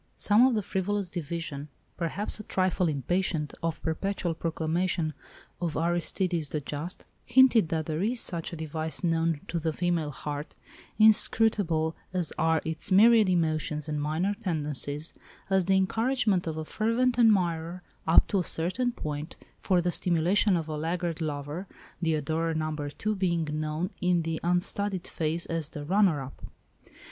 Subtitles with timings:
[0.17, 5.13] Some of the frivolous division, perhaps a trifle impatient of perpetual proclamation
[5.61, 10.09] of "Aristides the Just," hinted that there is such a device known to the female
[10.09, 17.83] heart—inscrutable as are its myriad emotions and minor tendencies—as the encouragement of a fervent admirer,
[18.07, 21.67] up to a certain point, for the stimulation of a laggard lover,
[22.01, 22.75] the adorer No.
[22.75, 26.43] 2 being known in the unstudied phrase as the "runner up."